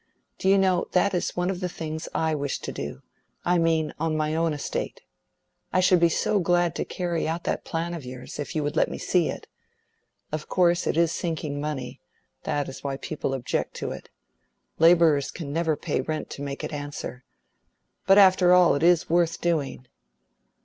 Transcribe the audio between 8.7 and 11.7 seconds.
let me see it. Of course, it is sinking